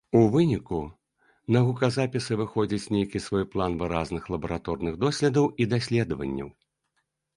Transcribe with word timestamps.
У 0.17 0.19
выніку 0.35 0.77
на 1.55 1.61
гуказапісы 1.67 2.37
выходзіць 2.41 2.91
нейкі 2.95 3.23
свой 3.27 3.45
план 3.53 3.77
выразных 3.83 4.23
лабараторных 4.37 4.93
доследаў 5.05 5.45
і 5.61 5.69
даследаванняў. 5.75 6.49